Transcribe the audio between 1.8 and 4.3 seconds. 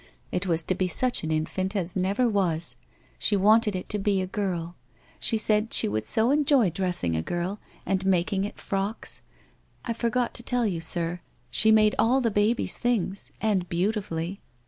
never was! She wanted it to be a